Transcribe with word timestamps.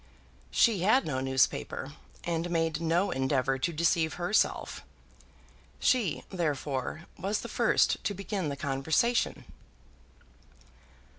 She 0.49 0.79
had 0.79 1.05
no 1.05 1.19
newspaper, 1.19 1.93
and 2.23 2.49
made 2.49 2.81
no 2.81 3.11
endeavour 3.11 3.59
to 3.59 3.71
deceive 3.71 4.15
herself. 4.15 4.81
She, 5.79 6.23
therefore, 6.31 7.05
was 7.19 7.41
the 7.41 7.47
first 7.47 8.03
to 8.05 8.15
begin 8.15 8.49
the 8.49 8.55
conversation. 8.57 9.45